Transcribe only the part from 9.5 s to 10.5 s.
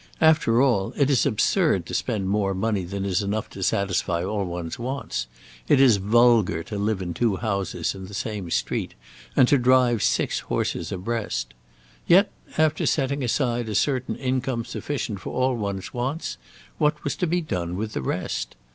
drive six